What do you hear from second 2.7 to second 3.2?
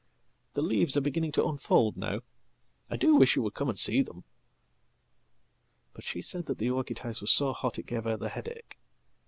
I do